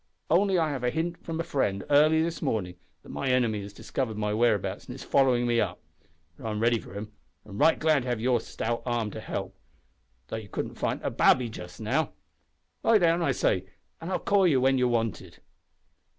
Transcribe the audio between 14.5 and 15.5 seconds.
when you're wanted."